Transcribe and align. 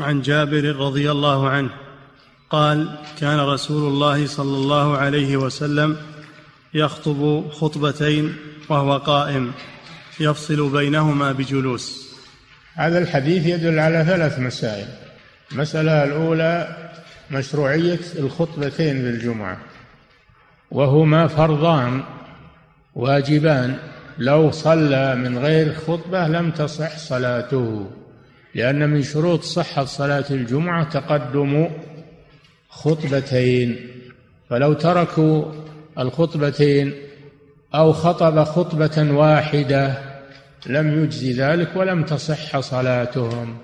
عن 0.00 0.22
جابر 0.22 0.76
رضي 0.76 1.10
الله 1.10 1.48
عنه 1.48 1.70
قال 2.50 2.98
كان 3.20 3.40
رسول 3.40 3.92
الله 3.92 4.26
صلى 4.26 4.56
الله 4.56 4.96
عليه 4.96 5.36
وسلم 5.36 5.96
يخطب 6.74 7.50
خطبتين 7.50 8.36
وهو 8.68 8.96
قائم 8.96 9.52
يفصل 10.20 10.72
بينهما 10.72 11.32
بجلوس. 11.32 12.14
هذا 12.74 12.98
الحديث 12.98 13.46
يدل 13.46 13.78
على 13.78 14.04
ثلاث 14.04 14.38
مسائل. 14.38 14.88
المسألة 15.52 16.04
الأولى 16.04 16.76
مشروعية 17.30 18.00
الخطبتين 18.18 19.02
بالجمعة 19.02 19.58
وهما 20.70 21.26
فرضان 21.26 22.02
واجبان. 22.94 23.78
لو 24.18 24.50
صلى 24.50 25.14
من 25.14 25.38
غير 25.38 25.74
خطبة 25.74 26.28
لم 26.28 26.50
تصح 26.50 26.98
صلاته. 26.98 27.90
لأن 28.54 28.90
من 28.90 29.02
شروط 29.02 29.42
صحة 29.42 29.84
صلاة 29.84 30.24
الجمعة 30.30 30.84
تقدم 30.90 31.68
خطبتين 32.68 33.76
فلو 34.50 34.72
تركوا 34.72 35.52
الخطبتين 35.98 36.94
أو 37.74 37.92
خطب 37.92 38.44
خطبة 38.44 39.12
واحدة 39.12 39.98
لم 40.66 41.02
يجزي 41.04 41.32
ذلك 41.32 41.76
ولم 41.76 42.04
تصح 42.04 42.60
صلاتهم 42.60 43.58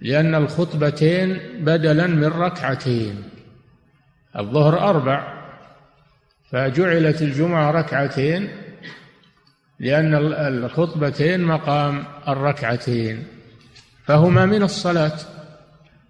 لأن 0.00 0.34
الخطبتين 0.34 1.38
بدلا 1.60 2.06
من 2.06 2.24
ركعتين 2.24 3.22
الظهر 4.38 4.90
أربع 4.90 5.44
فجعلت 6.50 7.22
الجمعة 7.22 7.70
ركعتين 7.70 8.48
لأن 9.80 10.14
الخطبتين 10.14 11.40
مقام 11.40 12.04
الركعتين. 12.28 13.24
فهما 14.04 14.46
من 14.46 14.62
الصلاة. 14.62 15.18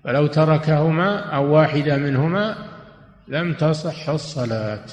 فلو 0.04 0.26
تركهما 0.26 1.18
أو 1.18 1.54
واحدة 1.54 1.96
منهما 1.96 2.56
لم 3.28 3.52
تصح 3.52 4.08
الصلاة. 4.08 4.84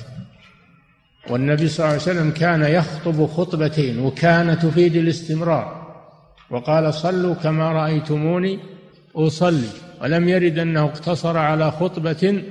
والنبي 1.30 1.68
صلى 1.68 1.86
الله 1.86 2.02
عليه 2.02 2.02
وسلم 2.02 2.32
كان 2.32 2.62
يخطب 2.62 3.26
خطبتين 3.26 4.00
وكان 4.00 4.60
تفيد 4.60 4.96
الاستمرار. 4.96 5.82
وقال 6.50 6.94
صلوا 6.94 7.34
كما 7.34 7.72
رأيتموني 7.72 8.60
أصلي. 9.16 9.70
ولم 10.02 10.30
يرد 10.30 10.60
أنه 10.60 10.84
اقتصر 10.84 11.38
على 11.38 11.72
خطبة 11.72 12.44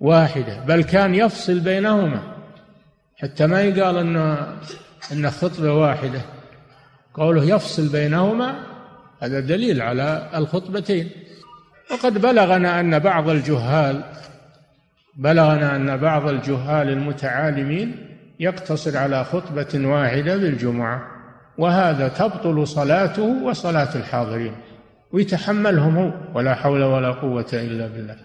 واحدة 0.00 0.64
بل 0.64 0.82
كان 0.82 1.14
يفصل 1.14 1.60
بينهما. 1.60 2.22
حتى 3.16 3.46
ما 3.46 3.62
يقال 3.62 3.96
أن 3.96 4.16
أن 5.12 5.30
خطبة 5.30 5.72
واحدة. 5.72 6.20
قوله 7.14 7.44
يفصل 7.44 7.88
بينهما 7.88 8.69
هذا 9.20 9.40
دليل 9.40 9.82
على 9.82 10.30
الخطبتين. 10.34 11.10
وقد 11.90 12.18
بلغنا 12.18 12.80
أن 12.80 12.98
بعض 12.98 13.28
الجهال 13.28 14.04
بلغنا 15.16 15.76
أن 15.76 15.96
بعض 15.96 16.28
الجهال 16.28 16.88
المتعالمين 16.88 17.96
يقتصر 18.40 18.96
على 18.96 19.24
خطبة 19.24 19.88
واحدة 19.88 20.36
بالجمعة 20.36 21.02
وهذا 21.58 22.08
تبطل 22.08 22.66
صلاته 22.66 23.22
وصلاة 23.22 23.94
الحاضرين 23.94 24.52
ويتحملهم 25.12 25.96
هو 25.96 26.12
ولا 26.34 26.54
حول 26.54 26.82
ولا 26.82 27.10
قوة 27.10 27.46
إلا 27.52 27.86
بالله. 27.86 28.16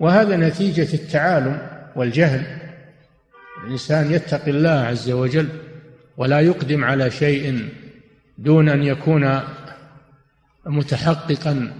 وهذا 0.00 0.36
نتيجة 0.36 0.94
التعالم 0.94 1.58
والجهل. 1.96 2.42
الإنسان 3.66 4.12
يتقي 4.12 4.50
الله 4.50 4.70
عز 4.70 5.10
وجل 5.10 5.48
ولا 6.16 6.40
يقدم 6.40 6.84
على 6.84 7.10
شيء 7.10 7.68
دون 8.38 8.68
أن 8.68 8.82
يكون 8.82 9.40
متحققا 10.66 11.72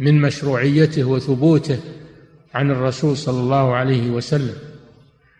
من 0.00 0.20
مشروعيته 0.20 1.04
وثبوته 1.04 1.78
عن 2.54 2.70
الرسول 2.70 3.16
صلى 3.16 3.40
الله 3.40 3.74
عليه 3.74 4.10
وسلم. 4.10 4.54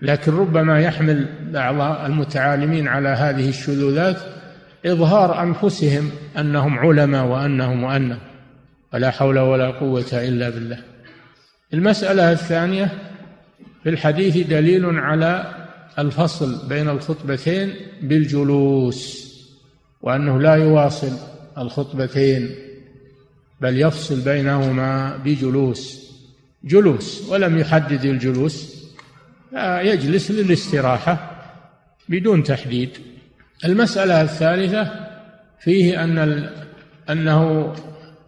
لكن 0.03 0.33
ربما 0.33 0.81
يحمل 0.81 1.29
بعض 1.53 2.05
المتعالمين 2.05 2.89
على 2.89 3.09
هذه 3.09 3.49
الشذوذات 3.49 4.17
إظهار 4.87 5.43
أنفسهم 5.43 6.11
أنهم 6.39 6.79
علماء 6.79 7.27
وأنهم 7.27 7.85
وأنهم 7.85 8.19
ولا 8.95 9.11
حول 9.11 9.39
ولا 9.39 9.71
قوة 9.71 10.13
إلا 10.13 10.51
بالله. 10.51 10.79
المسألة 11.75 12.33
الثانية 12.33 12.93
في 13.83 13.89
الحديث 13.89 14.47
دليل 14.47 14.87
على 14.87 15.55
الفصل 15.99 16.69
بين 16.69 16.89
الخطبتين 16.89 17.75
بالجلوس 18.03 19.25
وأنه 20.03 20.41
لا 20.41 20.55
يواصل 20.55 21.13
الخطبتين. 21.59 22.55
بل 23.65 23.81
يفصل 23.81 24.21
بينهما 24.21 25.17
بجلوس 25.17 26.11
جلوس 26.65 27.29
ولم 27.29 27.59
يحدد 27.59 28.05
الجلوس 28.05 28.85
يجلس 29.57 30.31
للاستراحة 30.31 31.31
بدون 32.09 32.43
تحديد. 32.43 32.91
المسألة 33.65 34.23
الثالثة 34.23 34.93
فيه 35.61 36.05
أن 36.05 36.49
أنه 37.11 37.73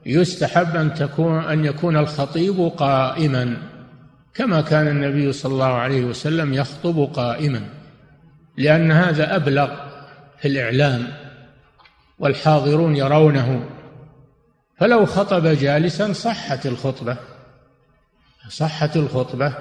يستحب 0.07 0.77
أن 0.77 0.95
تكون 0.95 1.39
أن 1.39 1.65
يكون 1.65 1.97
الخطيب 1.97 2.73
قائما 2.77 3.57
كما 4.35 4.61
كان 4.61 4.89
النبي 4.89 5.33
صلى 5.33 5.53
الله 5.53 5.73
عليه 5.73 6.05
وسلم 6.05 6.55
يخطب 6.55 7.11
قائما 7.15 7.61
لأن 8.57 8.93
هذا 8.93 9.37
أبلغ 9.37 9.71
في 10.41 10.49
الإعلام 10.49 11.07
والحاضرون 12.19 12.97
يرونه. 12.97 13.76
فلو 14.79 15.07
خطب 15.07 15.47
جالسا 15.47 16.13
صحت 16.13 16.67
الخطبة. 16.67 17.17
صحت 18.49 18.97
الخطبة. 18.97 19.55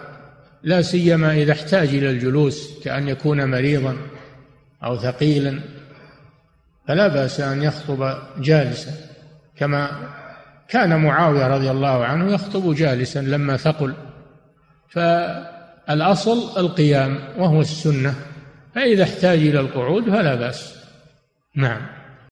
لا 0.63 0.81
سيما 0.81 1.33
إذا 1.33 1.51
احتاج 1.51 1.87
إلى 1.87 2.09
الجلوس 2.09 2.83
كأن 2.83 3.07
يكون 3.07 3.51
مريضا 3.51 3.97
أو 4.83 4.97
ثقيلا. 4.97 5.59
فلا 6.87 7.07
بأس 7.07 7.39
أن 7.39 7.63
يخطب 7.63 8.17
جالسا. 8.37 8.91
كما 9.57 9.91
كان 10.69 11.03
معاوية 11.03 11.47
رضي 11.47 11.71
الله 11.71 12.05
عنه 12.05 12.33
يخطب 12.33 12.73
جالسا 12.73 13.19
لما 13.19 13.57
ثقل. 13.57 13.93
فالأصل 14.89 16.59
القيام 16.59 17.19
وهو 17.37 17.61
السنة. 17.61 18.15
فإذا 18.75 19.03
احتاج 19.03 19.39
إلى 19.39 19.59
القعود 19.59 20.03
فلا 20.09 20.35
بأس. 20.35 20.75
نعم. 21.55 22.04